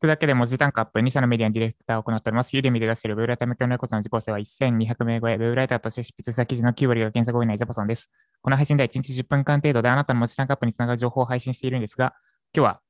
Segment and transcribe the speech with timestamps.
[0.00, 2.56] くだけで文字単価アップ、2社のメディアにディレクターを行っております。
[2.56, 8.10] ユーデミで出しているウェブライター向けのレコードの受講生は1200名超え、ウェブライターとして執筆した記事の9割が検索多いないジャパソンです。
[8.40, 12.14] この配信では1日10分間程度であなたの文字単価アップにつながる情報を配信しているんですが、
[12.56, 12.80] 今日は、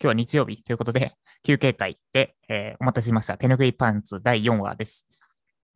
[0.00, 3.36] 今日は日曜日ということで、休憩会で、えーお待たせしました。
[3.36, 5.06] 手ぬぐいパンツ第4話です。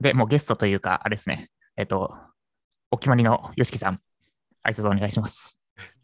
[0.00, 2.14] で、もうゲストというか、あれですね、えっ、と、
[2.91, 4.00] お決まりの YOSHIKI さん、
[4.66, 5.57] 挨拶お願いします。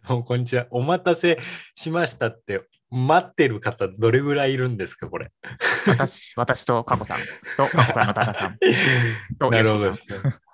[0.26, 0.66] こんにちは。
[0.70, 1.38] お待たせ
[1.74, 5.30] しましたって、待ってる方どれぐらいいるんですか、これ。
[5.86, 7.18] 私、私とカコさん
[7.56, 8.58] と、カコさんのタカさん
[9.38, 9.94] と、なるほど。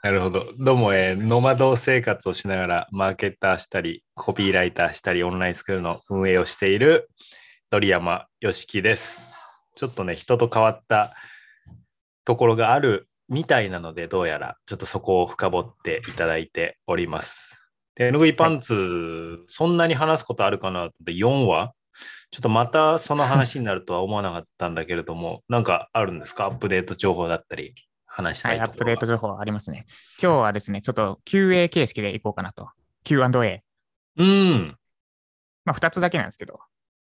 [0.02, 0.52] なるほど。
[0.56, 7.10] どうも、えーノマド生活をしながら、マーケターしたり、コピーライターしたり、オンラインスクールの運営をしている
[7.70, 9.34] 鳥山よしきです。
[9.74, 11.14] ちょっとね、人と変わった
[12.24, 17.59] ところがあるみたいなので、どうやらちょっとそこを深掘っていただいております。
[18.00, 21.74] 手ぬぐいパンツ、そんなに話すことあるかなって4話
[22.30, 27.74] ちょっとまたその話になるとは思わなかったんだけれども、なんかあるんですかアップデート情報だったり、
[28.06, 29.84] 話したはいい、アップデート情報ありますね。
[30.18, 32.70] 今日はですね、ちょっと QA 形式でいこうかなと。
[33.04, 33.62] Q&A。
[34.16, 34.78] うん。
[35.66, 36.58] まあ、2つだけなんですけど、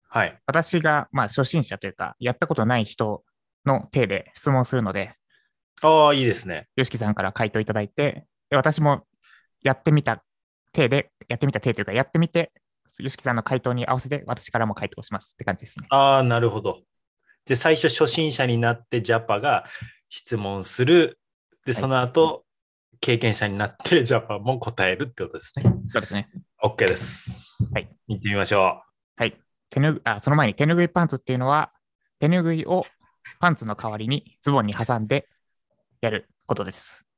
[0.09, 0.37] はい。
[0.47, 3.23] 私が、まあ、初心者というか、やったことない人
[3.65, 5.15] の手で質問するので、
[5.81, 6.67] ああ、いいですね。
[6.75, 9.05] YOSHIKI さんから回答いただいて、で私も
[9.61, 10.23] やってみた
[10.71, 12.51] 手で、やってみた手というか、やってみて、
[12.99, 15.87] YOSHIKI さんの回答に合わせて、私からも回答しますって感じですね。
[15.89, 16.81] ああ、なるほど。
[17.45, 19.65] で、最初初心者になってジャパが
[20.09, 21.19] 質問する。
[21.65, 22.45] で、その後、
[23.01, 25.63] 経験者になって ジャパも答えるってことですね。
[25.91, 26.29] そうですね。
[26.61, 27.55] OK です。
[27.73, 27.89] はい。
[28.07, 28.83] 見てみましょ
[29.15, 29.37] はい。
[29.69, 31.71] 手ぬぐあその前に手ぬぐいパンツっていうのは、
[32.19, 32.85] 手ぬぐいを
[33.39, 35.27] パンツの代わりにズボンに挟んで
[36.01, 37.08] やることです。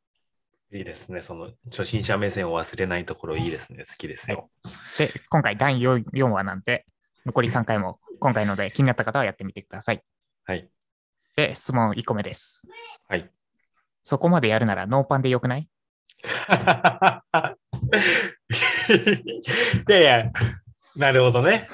[0.72, 0.78] う。
[0.78, 1.22] いいですね。
[1.22, 3.84] その初心者目線を忘れないところいいですね。
[3.86, 4.50] 好きですよ。
[4.98, 6.86] で、今回第 4, 4話なんで、
[7.26, 10.02] 残り3回も今回ので気になった方はやってみてください。
[10.46, 10.70] はい。
[11.36, 12.68] で、質問1個目です。
[13.08, 13.30] はい。
[14.04, 15.68] そこまでやるならノーパンでよくない？
[19.88, 20.32] いやいや、
[20.96, 21.68] なるほどね。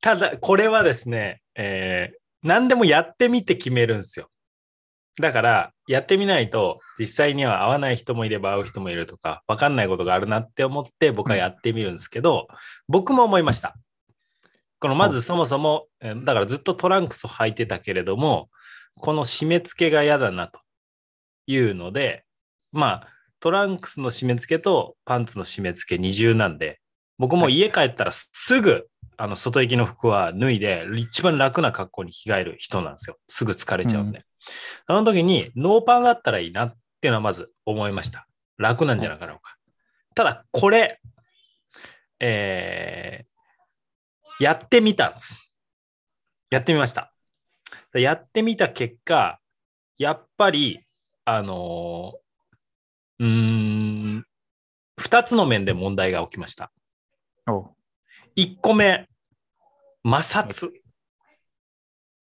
[0.00, 4.30] ただ、これはですね、えー何でもやってみて決めるんですよ。
[5.20, 12.48] だから、やってみないと、実際には合わない人もいれば合う人もいるとか、わかんないことがあるなって思って、僕はやってみるんですけど、
[12.88, 13.76] 僕も思いました。
[14.78, 18.50] このまずそもそも、えーだからずっとトランクスを履いてたけれども、
[18.98, 20.60] この締め付けが嫌だなと
[21.46, 22.24] いうので、
[22.72, 23.08] まあ、
[23.40, 26.80] トランクスの締め付けとパンツの締め付け二重なんで、
[27.18, 28.28] 僕も家帰ったらす
[28.60, 33.16] ぐ、あの外行きの服は脱いで、一番楽な格好に着替える人なんですよ。
[33.28, 34.25] すぐ疲れちゃうんで。
[34.86, 38.26] その時にノーパンがあったらいいなっていうのはまず思いました。
[38.58, 39.56] 楽なんじゃなかろうか。
[40.14, 41.00] ただ、これ、
[42.20, 43.36] えー
[44.38, 45.50] やってみたんです。
[46.50, 47.12] やってみました。
[47.94, 49.40] やってみた結果、
[49.96, 50.84] やっぱり、
[51.24, 53.26] あのーうー
[54.18, 54.26] ん、
[54.98, 56.70] 二つの面で問題が起きました。
[57.46, 57.70] おう
[58.34, 59.08] 一個目、
[60.04, 60.70] 摩擦。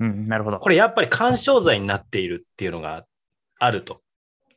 [0.03, 0.59] うん、なるほど。
[0.59, 3.06] これやっぱり干渉剤になっているっていうのが
[3.59, 4.02] あると。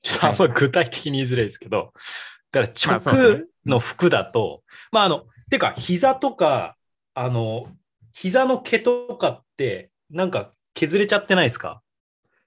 [0.02, 1.92] ちょっとあんま具体的に言いづらいですけど、
[2.50, 6.76] だから直の服だと、まああの、てか膝とか、
[7.14, 7.68] あの、
[8.12, 11.82] 膝の毛とかってなんか削れちゃってないですか？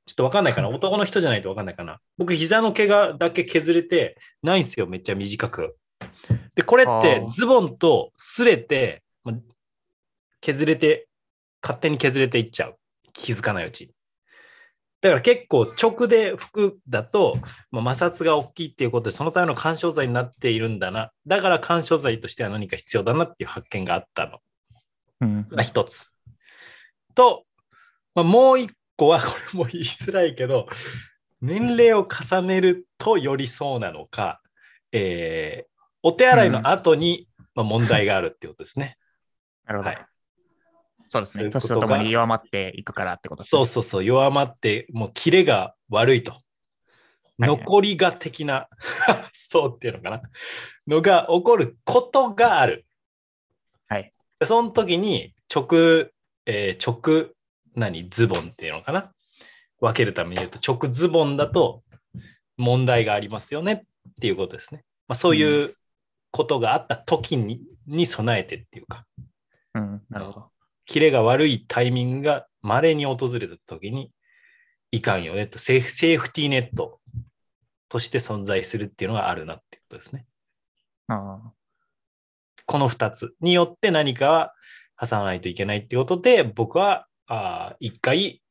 [0.06, 5.78] ちょっとわかんないかな 男の人じゃないとわかんないかな僕膝の毛がだけ削れてないんですよ、めっちゃ短く。
[6.56, 9.34] で、これってズボンと擦れて、ま
[10.42, 11.08] 削れて、
[11.62, 12.79] 勝手に削れていっちゃう。
[13.22, 13.91] 気づかないうちに。
[15.02, 17.38] だから結構直で服だと、
[17.72, 21.12] まあ、摩擦が大きいっていうことで、そのための干渉剤になっているんだな。
[21.25, 24.40] だから干渉剤としては何か必要だなっていう発見があったの
[25.22, 26.07] うん、が一つ。
[27.16, 27.46] と、
[28.13, 30.68] まあ、もう一個は、 これも言いづらいけど、
[31.41, 34.41] 年齢を重ねるとよりそうなのか、
[34.91, 35.69] えー
[36.01, 38.97] お手洗いの後に、まあ、問題があるっていうことですね。
[39.66, 39.90] なるほど。
[39.90, 40.06] はい
[41.10, 41.50] そうですね。
[41.50, 43.58] 年とともに弱まっていくからってことですね。
[43.58, 46.32] そうそうそう、弱まって、もうキレが悪いと。
[46.32, 46.42] はい
[47.40, 48.68] 残りが的な、
[49.32, 50.22] そうっていうのかな、
[50.88, 52.86] のが起こることがある。
[53.88, 54.14] はい。
[54.44, 56.12] その時に直、
[56.46, 57.30] えー直、
[57.76, 59.14] 何、ズボンっていうのかな
[59.80, 61.82] 分けるために言うと、直ズボンだと
[62.58, 64.84] 問題がありますよねっていうことですね。
[65.08, 65.78] まあ、そういう
[66.32, 69.06] ことがあった時に,、に備えてっていうか。
[69.76, 70.52] うん、なるほど。
[70.89, 74.12] キレが悪いタイミングが稀に訪れた時に
[74.89, 75.59] いかんよねと。
[75.59, 77.00] セーフセーフティーネット
[77.89, 80.25] として存在するっていうのがあるなってことですね。
[81.07, 81.51] ああ。
[82.65, 84.53] この2つによって何かは
[85.00, 88.41] 挟まないといけないってことで僕はあー一回、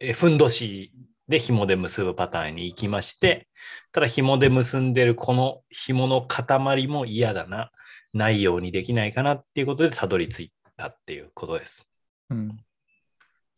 [0.00, 0.92] えふんどし
[1.28, 3.46] で紐で結ぶパターンに行きまして、
[3.92, 7.70] ただ紐で結んでるこの紐の塊も嫌だな、
[8.12, 11.88] ないようにできないかなっていうことでたどり着いたっていうことです。
[12.30, 12.58] うん。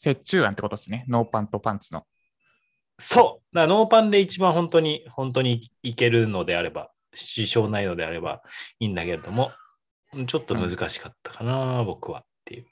[0.04, 1.04] 折衷案ってことですね。
[1.08, 2.06] ノーパンとパンツの。
[2.98, 3.54] そう。
[3.54, 8.42] だノーパンで一番本当に、本当にいけるのであれば、支障ないのであれば
[8.78, 9.52] いいんだけれども、
[10.26, 12.66] ちょっと難しかったかな、僕はっていう。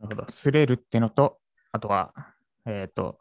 [0.00, 0.28] なるほど。
[0.28, 1.38] 擦れるってのと、
[1.72, 2.12] あとは、
[2.66, 3.18] えっ、と、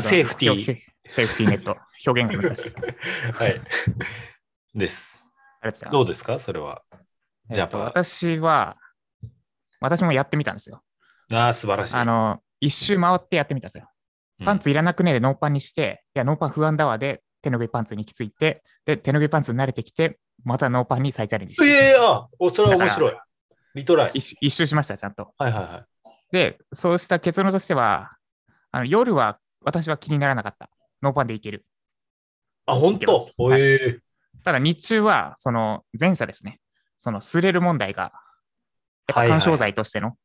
[0.00, 0.74] セーフティー。
[0.74, 0.78] ー。
[1.08, 1.76] セーフティーネット。
[2.06, 2.96] 表現が難しいですね。
[3.32, 3.60] はい。
[4.74, 5.22] です。
[5.60, 6.04] ありがとうございます。
[6.04, 6.40] どうですか？
[6.40, 6.82] それは。
[7.50, 8.76] えーとジャパン私は、
[9.80, 10.82] 私もやってみたんですよ。
[11.32, 11.94] ああ、素晴らしい。
[11.94, 13.84] あの、一周回ってやってみたんですよ。
[13.84, 23.12] うんパンツいらなくねでノーパンにして、いや、ノーパン不安だわで、手の上パンツに行き着いて、で、手の上パンツに慣れてきて、またノーパンに再チャレンジして、ええあおそれは面白い。
[23.76, 24.10] リトライ。
[24.14, 25.32] 一周一周しました、ちゃんと。
[25.38, 26.10] はいはいはい。
[26.32, 28.10] で、そうした結論としては、
[28.72, 30.68] あの夜は私は気にならなかった。
[31.00, 31.64] ノーパンでいける。
[32.66, 33.24] あ、本当？
[33.56, 34.00] ええ
[34.42, 36.58] ただ日中は、その前者ですね。
[36.96, 38.12] その擦れる問題が、やっ
[39.14, 40.16] ぱはいはい干渉剤としての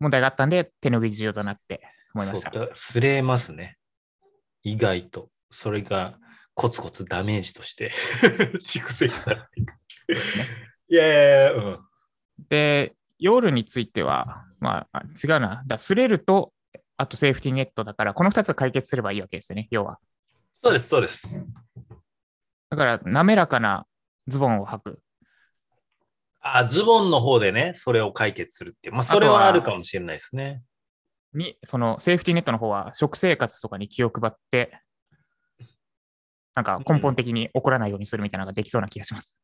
[0.00, 1.82] 問題があったんで、手拭い重要だなって
[2.14, 2.50] 思いました。
[2.74, 3.78] すれますね。
[4.62, 5.30] 意外と。
[5.50, 6.18] それが
[6.54, 7.90] コツコツダメージとして
[8.60, 9.72] 蓄積されていく。
[10.90, 11.78] いやいやいや、うん。
[12.48, 15.62] で、夜については、まあ、あ違うな。
[15.66, 16.52] だ擦れると、
[16.96, 19.98] あとセーフティーネットだから、この2つを解決すればいいわけですよね、要は。
[20.62, 21.28] そうです、そうです。
[22.70, 23.86] だから、滑らかな
[24.26, 25.00] ズボンを履く。
[26.56, 28.94] あ、ズボンの方でね、それを解決するっていう。
[28.94, 30.62] まあ、それはあるかもしれないですね。
[31.34, 34.80] に、そのセーフティーネットの方は、食生活とかに気を配って、
[36.54, 39.38] なんか根本的に起こらないようにするみたいなのができそうな気がします。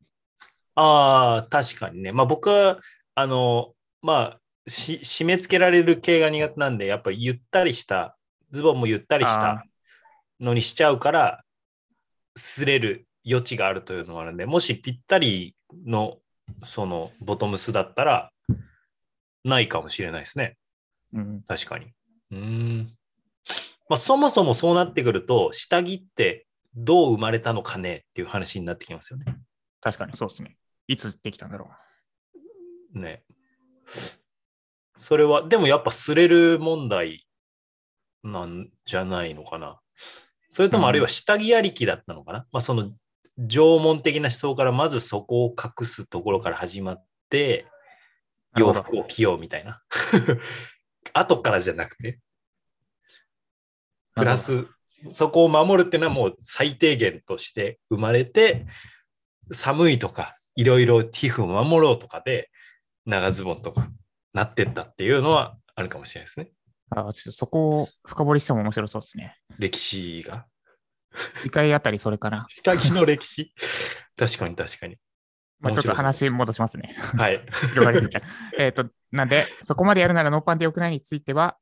[0.75, 2.13] ああ、確かにね。
[2.13, 2.81] まあ僕は、
[3.15, 8.17] あの、まあ、し締め付けられる系が苦手なんで、やっぱりゆったりした、
[8.51, 9.65] ズボンもゆったりしあた
[10.41, 11.45] のにしちゃうから、
[12.37, 15.55] 擦れる余地があるというのがあるんで、もしぴったり
[15.87, 16.19] の、
[16.65, 18.33] その、ボトムスだったら、
[19.45, 20.57] ないかもしれないですね。
[21.13, 21.87] うん、確かに。
[22.31, 22.97] うーん。
[23.89, 29.27] まあ、そもそもそうなってくると、下着ってどう生まれたのかねっていう話になってきますよね。
[29.81, 30.57] 確かにそうですね。
[30.89, 31.69] いつできたんだろ
[32.93, 33.23] ね。
[34.97, 37.27] それは、でもやっぱ擦れる問題
[38.23, 39.81] なんじゃないのかな。
[40.49, 42.47] それともあるいは下着ありきだったのかな。
[42.53, 42.93] まあその
[43.39, 47.67] 縄文的な思想からまずそこを隠すところから始まって、
[48.57, 49.83] 洋服を着ようみたいな。
[51.13, 52.21] 後からじゃなくて、う。
[54.17, 54.67] プラス、
[55.13, 58.67] そこを守るっていうのはもう最低限として生まれて、
[59.53, 62.51] 寒いとか、いろいろ皮膚を守ろうとかで、
[63.05, 63.91] 長ズボンとか
[64.33, 66.51] なってったっていうのはあるかもしれないですね。
[66.91, 69.37] あちょっとそこを深掘りしても面白そうですね。
[69.59, 70.47] 歴史が。
[71.39, 72.47] 次回あたりそれかな。
[72.49, 73.53] 下着の歴史
[74.17, 74.97] 確かに確かに。
[75.61, 76.95] まあ、ちょっと話戻しますね。
[77.17, 77.45] はい。
[77.73, 78.21] 広がりすぎた。
[78.59, 81.57] えっと、なんで、そこまでやるならノーパンでよくないについては、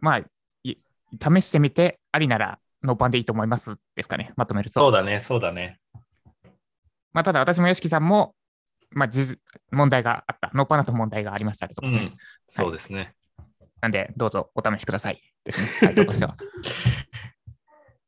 [0.00, 0.18] まあ、
[0.62, 0.78] い
[1.12, 4.80] 試してみて、ありならノーパンでいいと思いますですかね、まとめると。
[4.80, 5.80] そうだね、そうだね。
[7.12, 8.34] まあ、ただ私も YOSHIKI さんも、
[8.90, 9.38] まあ、じ
[9.70, 10.50] 問題があった。
[10.54, 12.04] ノーパンだと問題がありましたってとこですね。
[12.04, 13.14] うん、そうですね。
[13.80, 15.68] なんで、どうぞお試しくださいですね。
[15.80, 16.36] 回答としては。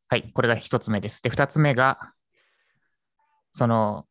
[0.09, 1.23] はい、これが一つ目です。
[1.23, 2.13] で、二つ目が、
[3.53, 4.07] その、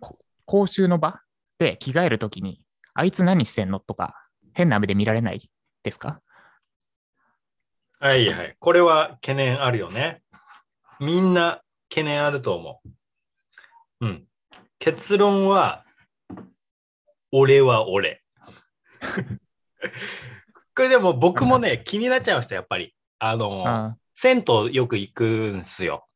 [0.00, 1.20] こ講習の場
[1.58, 2.60] で着替えるときに、
[2.92, 5.50] あいつ何してんのとか、変な目で見られない
[5.82, 6.20] ですか？
[8.00, 8.56] はいはい。
[8.58, 10.22] これは懸念あるよね。
[11.00, 12.82] みんな懸念あると思
[14.00, 14.06] う。
[14.06, 14.26] うん。
[14.78, 15.86] 結論は、
[17.32, 18.22] 俺は俺。
[20.76, 22.94] これでも僕もね、気になっちゃいました、やっぱり。
[23.18, 26.06] あの、あ銭湯よく行くんすよ。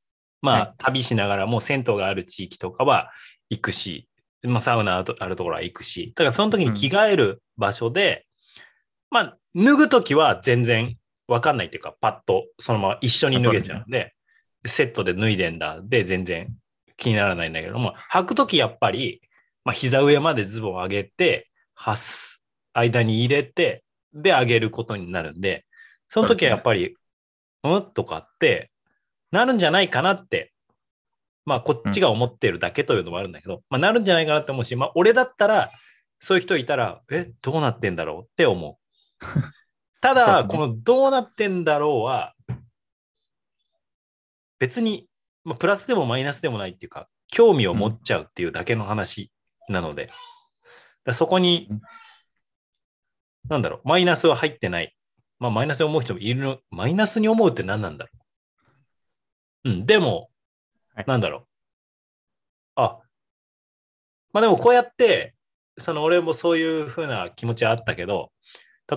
[0.41, 0.75] まあ、はい。
[0.79, 3.11] 旅しながらも銭湯がある地域とかは
[3.51, 4.09] 行くし、
[4.43, 8.27] まあ、サウナあるとあるところは行くし、だからその時に着替える場所で、
[9.11, 14.15] まあ、脱ぐ時は全然わかんないっていうか、パッとそのまま一緒に脱げちゃうんで、
[14.67, 16.55] セットで脱いでんだで全然
[16.97, 19.23] 気にならないんだけども、履く時やっぱり、
[19.65, 25.65] まあ、膝上までズボンを上げて、はす、間に入れて、で上げることになるんで、
[26.09, 26.97] その時はやっぱり、
[27.65, 27.93] うん？
[27.93, 28.71] とかって、
[29.31, 30.53] なるんじゃないかなって、
[31.45, 35.71] まあ、こっちが思ってるだけというのもあるんだけど、まあ、なるんじゃないかなって思うし、まあ、俺だったら、
[36.21, 38.79] そういう人いたら、え、どうなってんだろうって思
[39.21, 39.25] う。
[40.01, 42.35] ただ、このどうなってんだろうは、
[44.59, 45.09] 別に、
[45.45, 49.31] まあ、プラスでもマイナスでもないっていうか、興味を持っちゃうっていうだけの話
[49.69, 50.17] なので、だか
[51.07, 51.81] らそこにうん。
[53.49, 54.95] なんだろう、マイナスは入ってない。
[55.39, 58.11] まあ、マイナスに思う人もいるの、マイナスに思うって何なんだろ
[59.65, 59.71] う？
[59.71, 60.31] うん、でも、
[60.95, 61.43] はいなんだろう。
[62.77, 62.99] あ、
[64.33, 65.35] まあでもこうやって、
[65.79, 68.33] その俺もそういう風な気持ちはあったけど、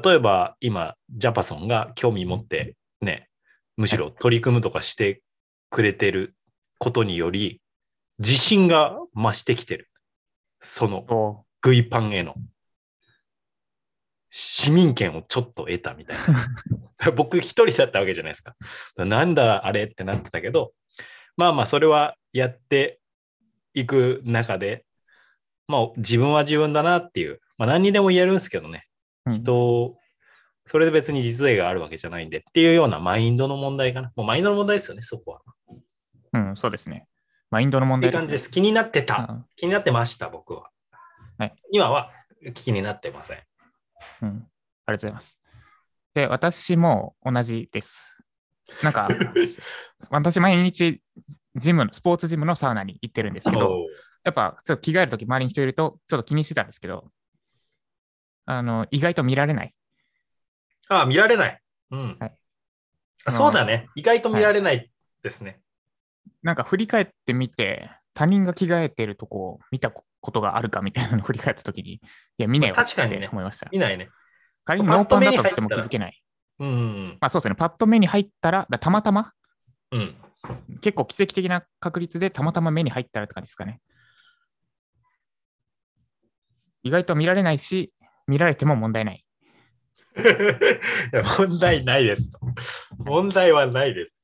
[0.03, 3.29] 例えば今、ジャパソンが興味持ってね、
[3.77, 5.21] むしろ取り組むとかして
[5.69, 6.35] くれてる
[6.79, 7.61] ことにより、
[8.19, 9.89] 自信が増してきてる。
[10.59, 12.35] そのおグイパンへの
[14.33, 16.17] 市民権をちょっと得たみたい
[16.97, 17.11] な。
[17.11, 18.55] 僕一人だったわけじゃないですか。
[18.95, 20.73] なんだあれってなってたけど、
[21.35, 23.01] まあまあそれはやって
[23.73, 24.85] いく中で、
[25.67, 28.87] まあ自分は自分だなっていう、まあ何にでも言えるんですけどね、
[29.25, 29.97] うん人を、
[30.65, 34.13] それで別に実例があるわけじゃないんでっていうようなマインドの問題かな。
[34.15, 35.41] もうマインドの問題ですよね、そこは。
[36.33, 37.05] うん、そうですね。
[37.49, 38.25] マインドの問題です、ね。
[38.27, 38.51] っていう感じです。
[38.51, 39.27] 気になってた。
[39.29, 40.69] うん気になってました、僕は。
[41.37, 42.11] はい今は
[42.53, 43.39] 気になってません。
[44.21, 44.29] うん。
[44.29, 45.39] ありがとうございます。
[46.13, 48.23] で、私も同じです。
[48.83, 49.07] なんか、
[50.09, 51.01] 私毎日
[51.55, 53.87] ジムの、スポーツジムのサウナに行ってるんですけど、
[54.23, 57.11] やっぱちょっと着替えるとき周りに人いるとちょっと気にしてたんですけど、
[58.45, 59.75] あの、意外と見られない。
[60.89, 61.61] ああ、見られない。
[61.91, 62.17] うん。
[62.19, 62.37] はい
[63.25, 63.87] あのそうだね。
[63.95, 64.91] 意外と見られない
[65.21, 65.61] ですね。
[66.41, 69.91] なんか振り返ってみて、他人が着替えてるとこを見た
[70.21, 71.99] ことがあるかみたいなのを振り返ったときに、 い
[72.37, 73.67] や、見ねえよってまあ確かにね思いました。
[73.71, 74.09] 見ないね。
[74.63, 76.23] 仮にノーパンだったとしても気づけない。
[76.59, 79.33] うんうんまあそうですね、パッと目に入ったら、だたまたま、
[79.91, 80.15] うん。
[80.81, 83.81] 結構奇跡的な確率でたまたま目に入ったらって感じですかね。
[86.83, 87.93] 意外と見られないし、
[88.27, 89.25] 見られても問題ない。
[91.13, 92.29] いや問題ないです。
[92.97, 94.23] 問題はないです。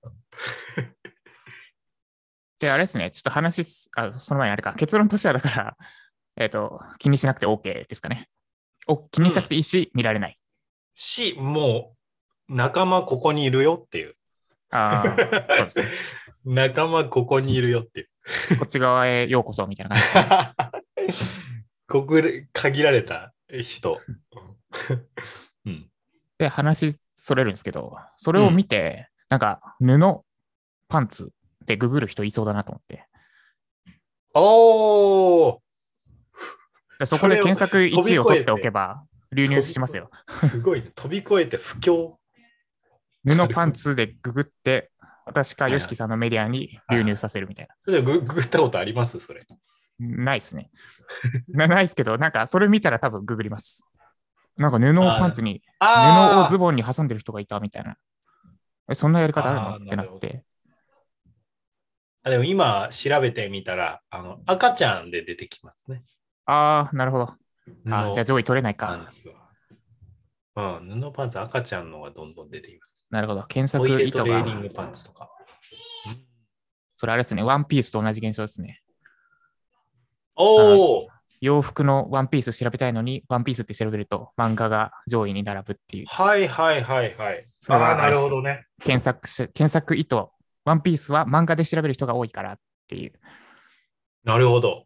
[2.60, 5.78] で、あれですね、ちょっと話す、あその前にあれか、結論としてはだから、
[6.38, 8.30] えっ、と、気にしなくて OK ですかね。
[8.88, 10.38] お気にしなくていいし、見られない。
[10.96, 11.96] し、も
[12.50, 14.16] う仲間ここにいるよっていう。
[14.70, 15.86] ああ、そうですね。
[16.46, 18.10] 仲間ここにいるよっていう。
[18.58, 20.54] こっち側へようこそみたいな感
[21.08, 21.14] じ。
[21.88, 24.00] ここで限られた人。
[25.66, 25.90] うん。
[26.38, 30.24] で、話それるんですけど、それを見て、なんか、布、
[30.88, 31.32] パンツ
[31.68, 33.06] でググる人いそうだなと思って。
[34.34, 35.58] おー
[37.00, 40.10] でそこで検索1位を取っておけば、流入しますよ。
[40.50, 40.92] すごいね。
[40.96, 42.16] 飛び越えて不況。
[43.24, 44.90] 布パンツでググって、
[45.26, 48.02] 私か YOSHIKI さんのメディアに流入させるみたいな。
[48.02, 49.20] ググったことあります？
[49.20, 49.46] それ。
[50.00, 50.72] ないですね。
[51.50, 53.86] な ないですけど、なんかそれ見たら多分ググります。
[54.56, 57.98] なんか布をパンツに、布をズボンに挟んでる人がいたみたいな。
[58.90, 59.86] えそんなやり方あるの？
[59.86, 60.44] ってなって。
[62.28, 66.04] あでも今調べてみたら、あの赤ちゃんで出てきますね。
[66.46, 67.34] ああ、なるほど。
[67.90, 69.08] あじゃあ上位取れないか。
[70.56, 73.06] うん、布パンツ赤ちゃんのがどんどん出てきます。
[73.10, 73.44] なるほど。
[73.44, 75.30] 検索意図がトレーニングパンツとか。
[76.96, 77.44] それあれですね。
[77.44, 78.82] ワンピースと同じ現象ですね。
[80.36, 81.08] おお
[81.40, 86.06] 洋服のワンピース調べたいのに、ワンピースって調べると漫画が上位に並ぶっていう。
[86.08, 87.48] はいはいはいはい。
[87.70, 88.66] ああー、なるほどね。
[88.84, 90.16] 検索し、検索意図、
[90.68, 92.60] ワンピースは漫画で調べる人が多いからっ
[92.90, 93.14] ていう、
[94.26, 94.84] なるほど。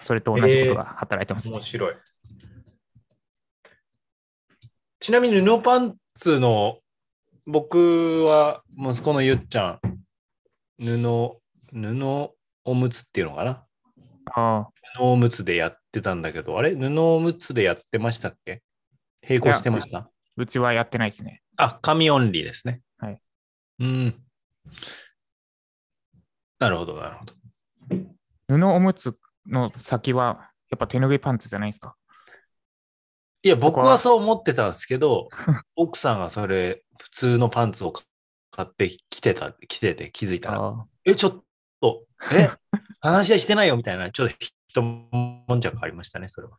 [0.00, 1.94] それと同じことが働いてます、ね面白い。
[5.00, 6.78] ちなみに布パンツの
[7.44, 9.98] 僕は息子のゆっちゃん、
[10.78, 11.40] 布、
[11.72, 12.30] 布
[12.64, 13.64] おむつっていうのかな？
[14.32, 16.76] あ布おむつでやってたんだけど、あれ？
[16.76, 18.62] 布おむつでやってましたっけ？
[19.28, 20.08] 並行してました？
[20.36, 21.42] うちはやってないですね。
[21.56, 22.80] あ、紙オンリーですね。
[22.98, 23.20] はい。
[23.80, 24.14] うん。
[26.58, 27.34] なるほど、なるほど。
[28.48, 31.96] 布おむつの先は、やっぱ手拭いパンツじゃないですか？
[33.42, 35.28] いや、僕はそう思ってたんですけど、
[35.76, 37.92] 奥さんがそれ、普通のパンツを
[38.50, 41.42] 買ってきてた、着てて気づいたら、あえ、ちょっ
[41.80, 42.50] と、え、
[43.00, 44.34] 話し合いしてないよみたいな、ちょっと
[44.68, 46.58] 一悶着ありましたね、それは。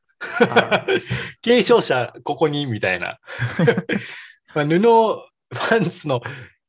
[0.50, 0.88] あ
[1.44, 3.20] 継承者、ここに、みたいな。
[4.56, 4.82] まあ布、
[5.70, 6.22] パンツの、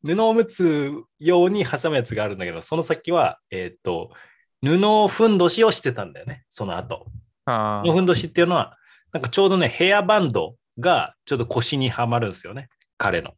[0.04, 4.10] 布おむつ用に挟むやつがあるんだけど、その先は、えっ、と、
[4.62, 7.06] 布ふんどしをしてたんだよね、その後。
[7.46, 8.76] あ布ふんどしっていうのは、
[9.12, 12.68] なんかちょうどね、ヘアバンドがちょっと腰にはまるんですよね、
[12.98, 13.32] 彼の。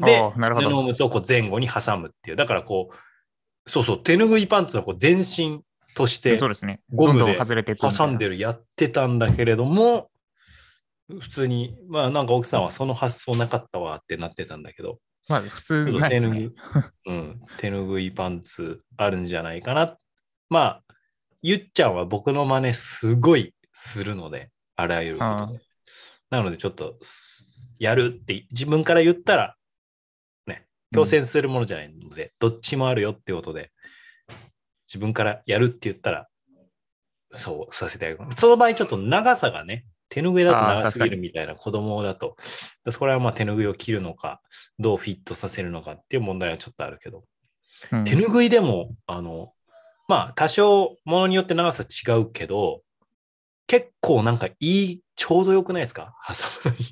[0.00, 2.36] で、布おむつをこう前後に挟むっていう。
[2.36, 2.90] だからこ
[3.66, 5.62] う、そうそう、手ぬぐいパンツのこう全身
[5.94, 6.80] としてそうですね。
[6.92, 10.10] ゴムで挟んでるやってたんだけれども、
[11.20, 14.98] 普通に、まあなんか奥さんはその発想なかったわってなってたんだけど、
[15.28, 16.54] まあ普通ちょっとないですね手ぬぐい。、
[17.06, 19.96] うん、手ぬぐいパンツあるんじゃないかな。
[20.48, 20.82] まあ、
[21.42, 25.60] ゆっちゃんは僕の真似すごいするので、あらゆることで。
[26.30, 26.98] なのでちょっと、
[27.78, 29.56] やるって自分から言ったら、
[30.46, 33.70] ね、強制するものじゃないので、どっちもあるよってことで、
[34.86, 36.28] 自分からやるって言ったら、
[37.30, 38.30] そうさせてあげる。
[38.36, 42.36] その場合ちょっと長さがね、手ぬぐいだと長すぎるみたいな子供だと、
[42.90, 44.40] それはまあ手ぬぐいを切るのか、
[44.78, 47.24] どうフィットさせるのかっていう問題はちょっとあるけど、
[47.92, 49.52] うん手ぬぐいでも、あの、
[50.08, 52.82] まあ多少ものによって長さ違うけど、
[53.66, 56.14] 結構なんかいい、ちょうどよくないですか？
[56.26, 56.86] 挟むのに。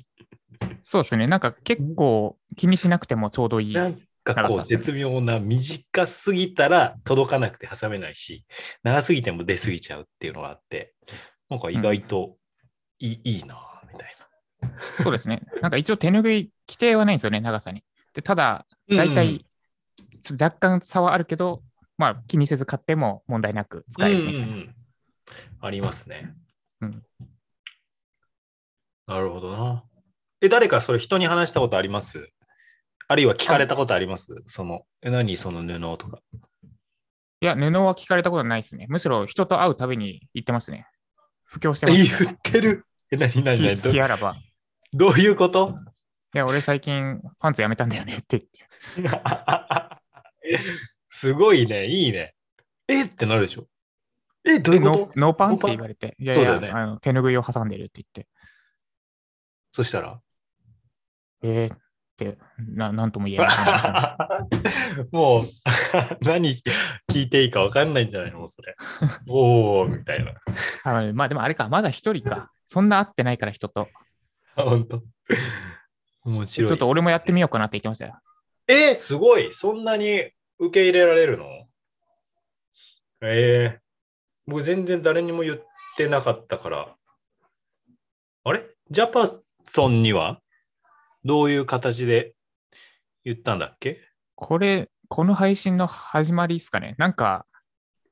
[0.83, 1.27] そうですね。
[1.27, 3.73] なんか結構気にしなくてもちょうどいい。
[3.73, 8.45] なんかこう絶妙な短すぎたら届かなくて挟めないし、
[8.83, 10.93] 長すぎても出すぎちゃうっていうのがあって、
[11.49, 12.37] なんか意外と
[12.99, 14.15] いい,、いいなぁみたい
[15.03, 15.41] そうですね。
[15.61, 17.83] なんか一応手ぬぐい規定はないんですよね、長さに。
[18.13, 18.97] でただ、な。
[18.97, 19.45] 大体、うん
[20.31, 21.61] 若干差はあるけど、
[21.97, 24.47] まあ気にせず買っても問題なく使えるみたいな。
[24.47, 24.75] うんうんうん
[25.61, 26.33] ありますね。
[26.81, 27.03] うん
[29.05, 29.83] なるほどな。
[30.41, 32.31] え、誰かそれ人に話したことあります？
[33.07, 34.41] あるいは聞かれたことあります？
[34.47, 36.19] その、え、何その布とか。
[37.41, 38.87] いや、布は聞かれたことないですね。
[38.89, 40.87] むしろ人と会うたびに言ってますね。
[41.43, 42.09] 布教してます、ね。
[42.21, 44.35] 言ってるえ、何好何何き好きあらば。
[44.93, 45.75] どどういうこと？
[46.33, 48.45] いや、俺最近パンツやめたんだよねって。
[48.97, 50.59] 言って。
[51.09, 52.35] すごいね、いいね。
[52.87, 53.05] え？
[53.05, 53.67] ってなるでしょ。
[54.45, 55.55] え、どういうこノとノーパン？
[55.55, 56.69] って言われて、いやいや、そうだよね。
[56.69, 58.27] あの手ぬぐいを挟んでるって言って、
[59.71, 60.21] そしたら？
[61.43, 61.75] えー
[62.25, 65.05] ってな、なんとも言えない。
[65.13, 65.45] もう、
[66.25, 66.49] 何
[67.11, 68.47] 聞いていいか分かんないんじゃないの？
[68.47, 68.75] それ。
[69.29, 70.33] おー、みたいな。
[70.83, 72.51] あのまあでもあれか、まだ一人か。
[72.65, 73.87] そんな会ってないから人と。
[74.55, 75.03] あ本当。
[76.25, 76.71] 面ち白い。
[76.71, 78.19] ょっと俺もやってみようかなって言ってましたよ。
[78.67, 79.53] えーすごい。
[79.53, 81.45] そんなに受け入れられるの？
[83.21, 83.81] ええ
[84.47, 85.63] 僕全然誰にも言っ
[85.97, 86.95] てなかったから。
[88.43, 88.63] あれ？
[88.89, 89.31] ジャパ
[89.69, 90.41] ソンには？
[91.27, 92.33] どういう形で
[93.25, 93.99] 言ったんだっけ？
[94.35, 96.95] これ、この配信の始まりですかね。
[96.97, 97.45] なんか、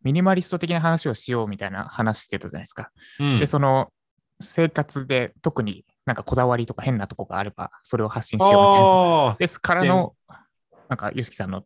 [0.04, 2.92] ミニマリスト的な話をしようみたいな話してたじゃないですか。
[3.20, 3.92] うんで、その
[4.42, 9.30] 生活で特になんかこだわりとか変なとこがあれば、それを発信しようみたいな。
[9.32, 10.14] あですからの、
[10.90, 11.64] なんか、ヨシキさんの、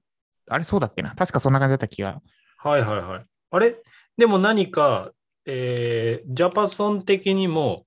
[0.48, 2.22] あれそうだっけな確かそんな感じだった気が。
[2.64, 3.26] あ、はいはいはい。
[3.52, 3.76] あれ？
[4.18, 5.10] でも何か、
[5.48, 7.86] えージャパソン的にも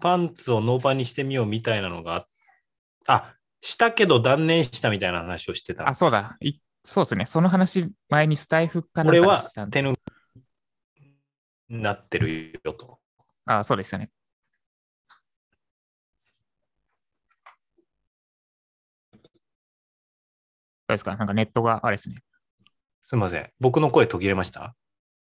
[0.00, 2.26] パンツをノーパンにしてみようみたいなのがあ
[3.06, 5.88] あ、したけど断念したみたいな話をしてた。
[5.88, 6.36] あ、そうだ。
[6.40, 7.26] いそうですね。
[7.26, 9.78] その話、前にスタイフかなんかでしたんで。
[9.78, 9.94] 手の
[11.68, 12.98] なってるよと。
[13.46, 14.10] あ、そうでしたね。
[20.88, 21.16] どうですか？
[21.16, 22.16] なんかネットがあれですね。
[23.04, 23.50] すみません。
[23.60, 24.74] 僕の声途切れました？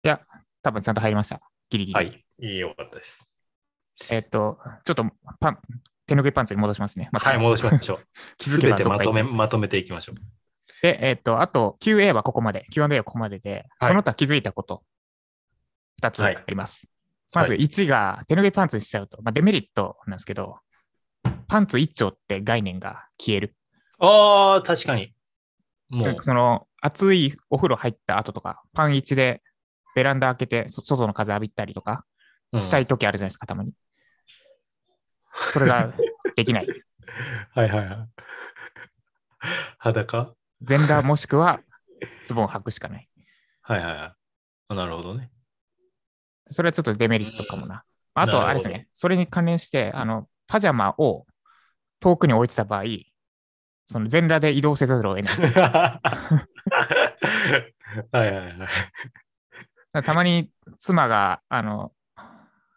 [0.03, 0.21] いや、
[0.61, 1.39] 多分ちゃんと入りました。
[1.69, 1.95] ギリギリ。
[1.95, 2.25] はい。
[2.39, 3.29] いいよかったです。
[4.09, 5.05] えっと、ちょっと
[5.39, 5.59] パン、
[6.07, 7.09] 手ぬぐいパンツに戻しますね。
[7.11, 7.99] またはい、戻しましょう。
[8.37, 10.15] 気づけすべてまとめ、まとめていきましょう。
[10.81, 14.83] で、えっと、あと QA はここまで、Q&A はここまでで、はいその他気づいたこと、
[16.01, 16.87] 2つあはいります。
[17.33, 20.59] まずはい1が、手ぬぐいパンツにしちゃうと、まあ、デメリットなんですけど、
[21.47, 23.55] パンツ一丁って概念が消える。
[23.99, 25.13] ああ、確かに。
[25.89, 29.41] もう、その、暑いお風呂入った後とか、パン一で
[29.95, 32.05] ベランダ開けて、そ外の風浴びたりとか、
[32.53, 33.73] うんしたい時あるじゃないですか、たまに。
[35.51, 35.93] それが
[36.35, 36.67] できない。
[37.53, 38.09] はいはいはい。
[39.77, 40.33] 裸？
[40.61, 41.61] 全裸もしくは
[42.25, 43.09] ズボンを履くしかない。
[43.61, 44.13] はいはいはい
[44.69, 44.75] あ。
[44.75, 45.31] なるほどね。
[46.49, 47.83] それはちょっとデメリットかもな。
[48.13, 51.25] あとはあれですね、それに関連して、あの、パジャマを
[51.99, 52.83] 遠くに置いてた場合、
[53.85, 55.35] その全裸で移動せざるを得ない。
[58.11, 58.57] はいはい
[59.93, 60.03] はい。
[60.03, 61.91] たまに妻が、あの、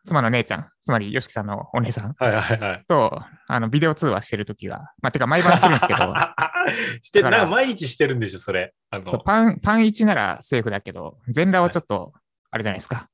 [0.08, 2.84] 妻の姉ちゃん、つまり YOSHIKI さんのお姉さんはいはいはい。
[2.86, 6.14] と、あの、ビデオ通話してるときが、まあ、てか毎晩してるんですけど、
[7.02, 8.74] して、だからなんか毎日してるんでしょ、それ。
[8.90, 12.12] あの、パン、パン1ならセーフだけど、全裸はちょっと、
[12.50, 13.08] あれじゃないですか。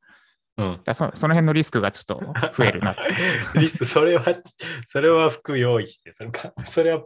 [0.57, 0.71] うん。
[0.73, 2.97] だからそその辺のリスクがちょっと増えるな。
[3.57, 4.25] リスク、それは、
[4.87, 7.03] それは服用意して、それパそれは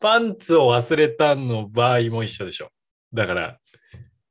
[0.00, 2.70] パンツを忘れたの場合も一緒でしょ。
[3.12, 3.58] だから、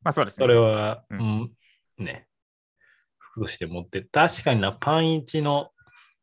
[0.03, 0.43] まあそうですね。
[0.43, 1.51] それは、ううんん、
[1.97, 2.27] ね、
[3.31, 5.71] 服として持って、確かにな、パン1の、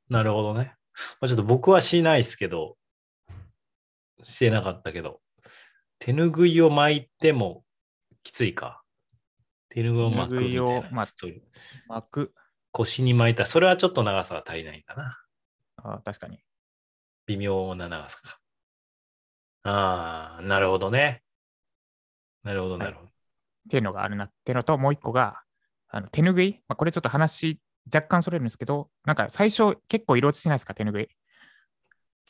[0.09, 0.75] なるほどね。
[1.21, 2.77] まあ、ちょっと僕はしないですけど、
[4.23, 5.21] してなかったけど、
[5.99, 7.65] 手ぬぐいを巻いても
[8.23, 8.83] きついか。
[9.71, 11.43] 手ぬぐいを巻くみたい手ぬぐいをなまあそういう
[11.89, 12.35] 巻く。
[12.71, 13.47] 腰に巻いた。
[13.47, 15.19] それはちょっと長さが足りないんだな。
[15.77, 16.39] あ確かに。
[17.27, 18.41] 微妙な長さか。
[19.65, 21.23] ああ、なるほどね。
[22.43, 23.09] なるほど、なるほど。
[23.09, 23.11] っ
[23.71, 25.43] ていうのがあるなっていうのと、もう一個が、
[25.89, 27.59] あの手ぬぐい、まあ、これちょっと話
[27.93, 31.09] 若干それるんですけど、なんか最初結構色落ちしないですか、手ぬぐい。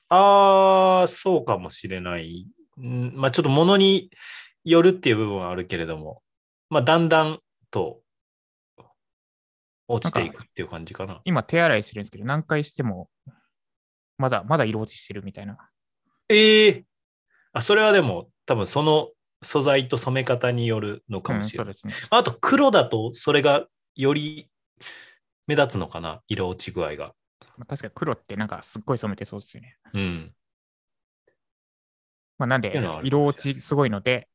[0.08, 2.46] ああ、そうかもしれない。
[2.78, 4.10] うんまあちょっと物に
[4.64, 6.22] よるっていう部分はあるけれども、
[6.70, 7.40] まあだんだん
[7.70, 8.00] と
[9.88, 11.20] 落ちていくっていう感じかな。
[11.24, 13.08] 今手洗いしてるんですけど、何回しても、
[14.18, 15.56] まだ、まだ色落ちしてるみたいな。
[16.28, 16.84] ええ
[17.52, 19.08] あ、それはでも多分その
[19.42, 21.74] 素材と染め方によるのかうん、もしれない。
[21.74, 22.08] そうですね。
[22.10, 24.50] あと黒だとそれがより
[25.46, 27.14] 目立つのかな色落ち具合が。
[27.40, 29.76] まあ、確かに黒ってなんかすっごい染めてそうですよね。
[29.94, 30.34] うん。
[32.38, 34.28] まあ、なんで色落ちすごいので、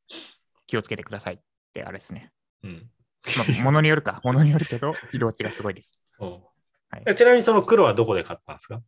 [0.67, 1.37] 気をつけてくださいっ
[1.73, 2.31] てあれですね。
[2.63, 2.89] うん。
[3.37, 5.99] まあ、ものによるか、 ものによるけど、色落ちがすごいです。
[6.19, 6.37] うんは
[6.99, 8.81] いえちなみにその黒はどこで買ったんですか？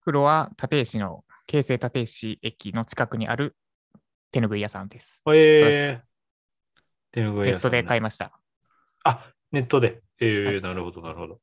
[0.00, 3.56] 黒は立石の、京成立石駅の近くにある
[4.34, 5.22] 手ぬぐい屋さんです。
[5.32, 6.02] ええ
[7.12, 8.32] 手ぬぐいネット屋さんねで買いました。
[9.04, 10.02] あ、ネットで。
[10.18, 11.40] ええはいなるほど、なるほど。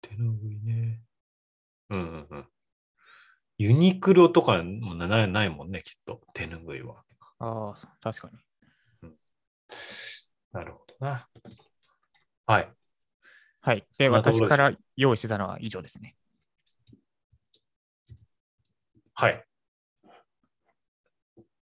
[0.00, 1.00] 手ぬぐいね。
[1.88, 2.48] うんうんうん。
[3.58, 6.20] ユニクロとかもなないもんね、きっと。
[6.32, 7.02] 手ぬぐいは。
[7.40, 8.30] ああ、確か
[9.02, 9.10] に。
[10.52, 11.26] なるほどな。
[12.46, 12.72] はい。
[13.62, 13.84] はい。
[13.98, 16.14] で、私から用意してたのは以上ですね。
[19.14, 19.44] はい。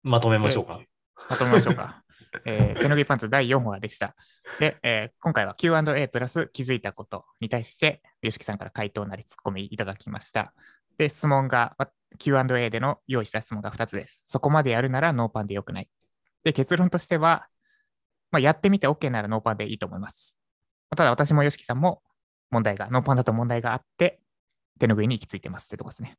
[0.06, 0.80] まとめましょうか。
[1.28, 2.04] まとめましょうか。
[2.44, 4.14] えー 手ぬぐいパンツ第4話でした。
[4.60, 10.54] で、えー今回は Q&A プラス気づいたことに対して、吉木さんから回答なりツッコミいただきました。
[10.96, 11.76] で、質問が、
[12.18, 14.22] Q&A での用意した質問が2つです。
[14.26, 15.90] そこまでやるならノーパンでよくない。
[16.44, 17.48] で、結論としては、
[18.30, 20.38] まあ、やってみて OK ならノーパンでいいと思います。
[20.96, 22.02] ただ、私も吉木さんも
[22.50, 24.20] 問題が、ノーパンだと問題があって、
[24.78, 26.16] 手ぬぐいに行き着いてますってとこですね。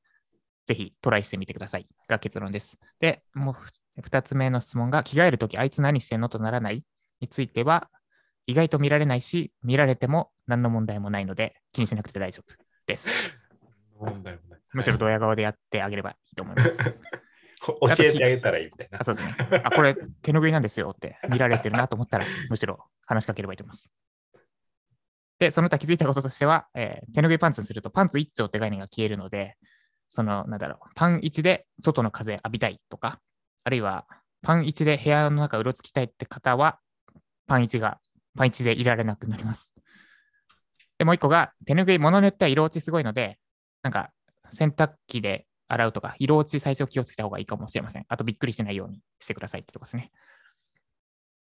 [0.67, 2.77] ぜひトライしてみてくださいが結論です。
[2.99, 3.55] で、も
[3.97, 6.83] う2つ目の質問が、着替えるときあいつ何してんのとならない
[7.21, 7.89] については、
[8.45, 12.53] 意外と見られないし、見られても何の問題もないので、気にしなくて大丈夫
[12.85, 13.09] です。
[13.97, 16.77] 問題もないむしろドヤ顔でやってあげればいいと思います。
[17.65, 19.03] 教えてあげたらいいみたいなあ。
[19.03, 19.35] そうですね。
[19.63, 23.89] あ、これ手ぬぐいなんですよって見られてるなと思ったら、むしろ話しかければいいと思います。
[25.39, 29.55] で、その他気づいたこととしては、えー手ぬぐいパンツにするとパンツ一丁って概念が消えるので、
[30.09, 33.19] その、なんだろう、パン1で外の風浴びたいとか、
[33.63, 34.05] あるいは
[34.41, 36.79] パン1で部屋の中うろつきたいって方は、
[37.47, 37.99] パン1が、
[38.37, 39.73] パン1でいられなくなります。
[40.97, 43.39] で、もう一個が、手ぬぐい、物によっては色落ちすごいので、
[43.83, 44.11] なんか、
[44.51, 48.05] 洗濯機で洗うとか、色落ち最初気をつけた方がいいかもしれません。
[48.07, 50.11] あと、びっくりしないようにしてくださいってとこですね。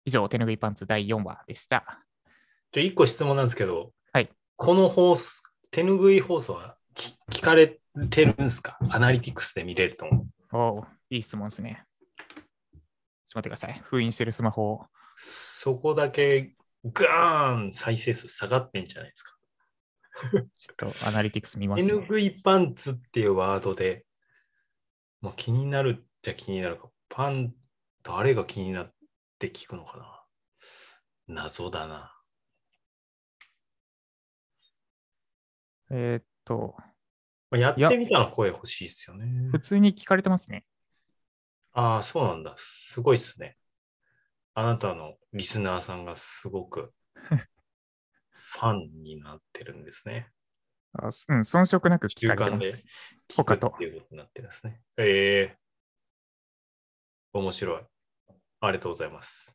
[0.04, 2.04] 以上、手ぬぐいパンツ第4話でした。
[2.72, 7.78] じゃあ、一個質問なんですけど、はいこの放送、手ぬぐい放送は聞聞かれ
[8.10, 8.78] てるんですか？
[8.90, 10.56] アナリティクスで見れると思う。
[10.56, 11.84] おーいい質問ですね。
[12.08, 12.38] ちょっと
[13.36, 13.80] 待ってください。
[13.82, 14.86] 封印してるスマホを。
[15.14, 16.54] そこだけ
[16.84, 19.32] ガーン再生数下がってんじゃないですか。
[20.58, 21.88] ちょっとアナリティクス見ますね。
[21.88, 24.06] 手ぬぐいパンツっていうワードで、
[25.20, 26.88] まあ、気になるっちゃ気になるか。
[27.08, 27.52] パン、
[28.02, 28.92] 誰が気になっ
[29.38, 29.98] て聞くのか
[31.28, 31.34] な？
[31.42, 32.12] 謎だな。
[35.90, 36.76] えーっと、
[37.50, 39.50] まあやってみたら声欲しいですよね。
[39.50, 40.64] 普通に聞かれてますね。
[41.72, 42.54] ああ、そうなんだ。
[42.58, 43.56] すごいっすね。
[44.54, 46.94] あなたのリスナーさんがすごく
[48.30, 50.32] ファンになってるんですね。
[50.94, 52.56] あすうん、遜色なく聞習かれてま。
[52.56, 52.86] 慣です
[53.28, 54.80] 聞くっていうことになってるんですね。
[54.96, 55.58] ええ
[57.34, 57.82] 面白い。
[58.60, 59.54] ありがとうございます。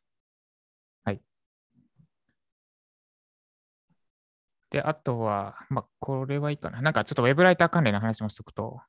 [4.72, 6.80] で、あとは、まあ、これはいいかな。
[6.80, 8.80] なんかちょっとウェブライター関連の話もしとくと、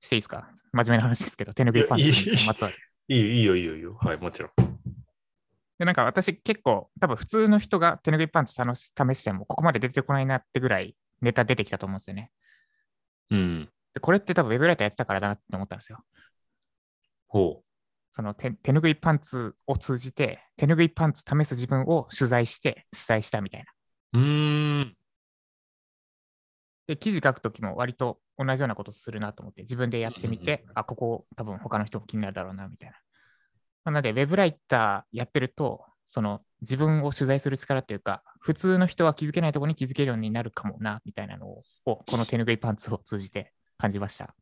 [0.00, 0.50] していいですか？
[0.72, 2.74] 真面目な話ですけど、手ぬぐいパンツいやいいにまつわる。
[3.08, 3.94] いいよ、いいよ、いいよ、いいよ。
[4.00, 4.50] はい、もちろん。
[5.78, 8.60] で、なんか私結構、多分普通の人が手ぬぐいパンツ試
[9.14, 12.32] しても、ここまで出てこないなってぐらいネタ出てきたと思うんですよね。
[13.30, 13.68] うん。
[13.94, 16.00] で、これって多分ウェブライターやってたからだなって思ったんですよ。
[17.28, 17.62] ほ
[18.10, 23.66] その手手ぬぐいパンツを通じて、手ぬぐいパンツ試す自分を取材して、主催したみたいな。
[24.16, 24.18] う。
[24.18, 24.96] うーん。
[26.86, 32.96] で、記事書くときも割と同じようなことするなと思って、自分でやってみて、うんあ、ここ多分他の人も気になるだろうな、みたいな。
[33.84, 44.34] なので、ウェブライターやってると、その自分を取材する力っていうか、普通の人は気づけないところに気づけるようになるかもな、みたいなのを、をこの手ぬぐいパンツを通じて感じました。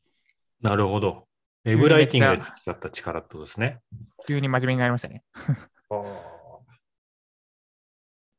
[0.61, 1.27] なるほど。
[1.65, 3.81] ウェブライティングで使った力ってことですね。
[4.27, 5.25] 急に真面目になりましたね。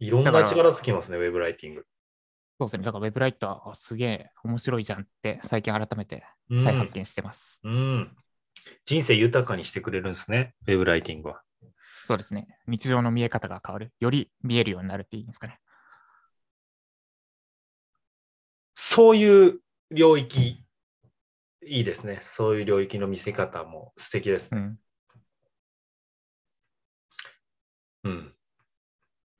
[0.06, 1.86] いろんな力つきますね、ウェブライティング。
[2.60, 2.84] そうですね。
[2.84, 7.60] だからウェブライター、あすげえ面白いじゃんって最近改めてうん再発見してます。
[7.64, 8.16] うん。
[8.86, 11.42] 人生豊かにしてくれるんですね、ウェブライティングは。
[12.06, 12.48] そうですね。
[12.68, 13.92] 日常の見え方が変わる。
[14.00, 15.60] より見えるようになるっていうんですかね。
[18.76, 20.64] そういう領域
[21.68, 22.20] いいですね。
[22.22, 24.60] そういう領域の見せ方も素敵ですね。
[24.60, 24.80] うん。
[28.04, 28.34] うん。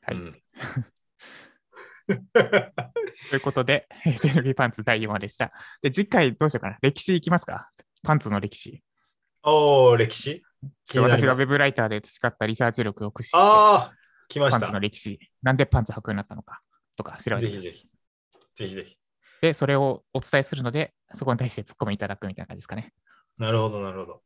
[0.02, 0.45] はいうん
[2.08, 3.88] ということで、
[4.22, 5.52] 手脱ぎパンツ第4話でした。
[5.82, 6.78] で、次回どうしようかな。
[6.82, 7.70] 歴史いきますか？
[8.04, 8.84] パンツの歴史。
[9.44, 10.44] おー、歴史？
[10.96, 13.94] 私がウェブライターで培ったリサーチ力を駆使して、ああ、
[14.30, 14.80] 来ましたパンツの。
[14.80, 16.62] 歴史、なんでパンツ履くようになったのか？
[16.98, 17.66] とか調べてみます。
[17.66, 17.88] ぜひぜひ。
[18.56, 18.98] ぜひぜひ。
[19.42, 22.94] で、それをお伝えするので、そこに対してツッコミいただくみたいな感じですかね。
[23.38, 24.22] なるほど、なるほど。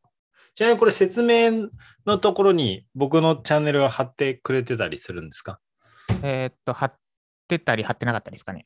[0.54, 1.70] ちなみにこれ説明
[2.06, 5.60] のところに僕のチャンネルは貼ってくれてたりするんですか？
[6.24, 6.96] えーっと、貼っ
[7.48, 8.66] てたり貼ってなかったりですかね。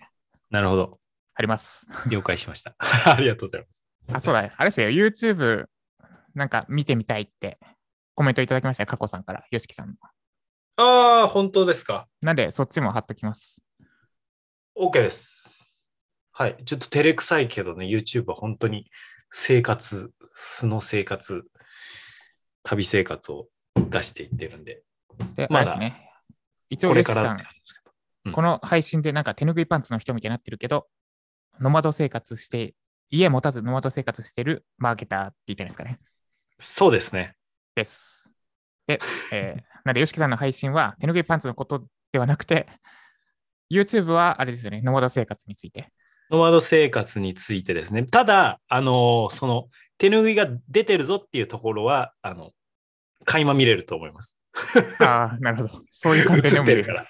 [0.50, 1.00] なるほど。
[1.34, 1.88] 貼ります。
[2.08, 2.76] 了解しました。
[2.80, 3.84] ありがとうございます。
[4.14, 5.66] あ、そうだ、あれですよ、YouTube
[6.36, 7.60] なんか見てみたいって
[8.16, 9.96] コメントいただきましたよ、過去さんから、よしきさんの。
[10.76, 12.08] ああ、本当ですか。
[12.22, 13.64] なんで、そっちも貼っときます。
[14.76, 15.66] OK です。
[16.32, 16.58] はい。
[16.66, 18.90] ちょっと照れくさいけどね、YouTube は本当に
[19.30, 21.44] 生活、素の生活、
[22.64, 24.82] 旅生活を出していってるんで、
[25.36, 26.13] で、まだあれですね。
[26.70, 27.44] 一応、こさん
[28.32, 30.88] この配信でなんか手拭いパンツの人みたいになってるけど、
[31.60, 32.74] ノマド生活して、
[33.10, 36.00] 家持たずノマド生活してるマーケターって言ったんですかね。
[36.60, 37.36] そうですね。
[37.76, 38.34] です。
[38.88, 39.00] で、
[39.32, 42.68] えー なんで、よしきさんの配信は手拭いパンツのことではなくて、
[43.70, 45.92] YouTube はあれですよね、ノマド生活について。
[46.30, 48.04] ノマド生活についてですね。
[48.04, 52.52] ただ、あのその手拭いが出てるぞっていうところは、あの、
[53.26, 54.38] 垣間見れると思います。
[55.00, 55.84] ああ、なるほど。
[55.90, 56.86] そういう映観点でも見れる。
[56.86, 57.08] から。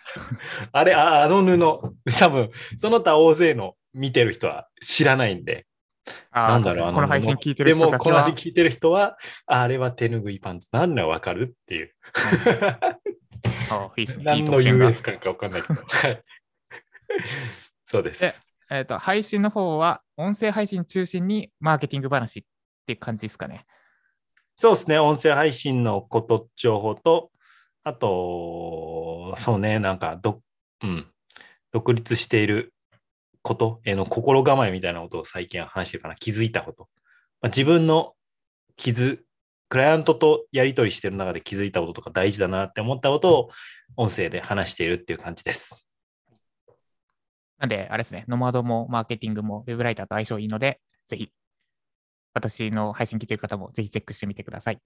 [0.71, 5.65] あれ、ああの布、多分、その他大勢の見てる人は知らないんで、
[6.31, 11.93] あーなんだろう、あのこの配信聞いてるでも、この配信聞いてる人は、ああれは手拭いパンツなんだわかるっていう。
[13.69, 14.25] あいいですね。
[14.25, 14.61] 何の。
[14.61, 15.81] 優越感かわかんないけど。
[15.85, 16.23] はい
[17.85, 18.21] そうです。
[18.21, 18.33] で
[18.71, 22.43] えっ、と、配信の方は、音声配信中心にマーケティング話っ
[22.87, 23.65] て感じですかね。
[24.55, 27.29] そうですね、音声配信のこと、情報と、
[27.83, 30.41] あと、そうね、なんかど、
[30.81, 31.07] うん、
[31.71, 32.73] 独立している
[33.41, 36.87] ことへの心構えみたいなことを最近話してるかな、気づいたこと。
[37.41, 38.13] まあ、自分の
[38.77, 39.19] 気づ、
[39.67, 43.49] クライアントとやり取りしてる中で気づいたこととか大事だなって思ったことを
[43.97, 45.85] 音声で話しているっていう感じです。
[47.57, 51.29] なんで、あれですね、ノマドもマーケティングもウェブライターと相性いいので、ぜひ、
[52.33, 54.79] 私の配信聞いてる方もぜひチェックしてみてください。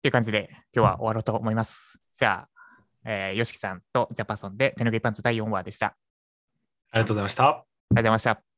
[0.00, 2.00] っていう感じで、今日は終わろうと思います。
[2.16, 2.48] じゃあ、
[3.04, 5.88] えー、よしきさんとジャパソンで手拭いパンツ第4話でした。
[5.88, 5.94] あり
[6.92, 7.44] ありがとうございました。
[7.44, 8.49] がとうございました。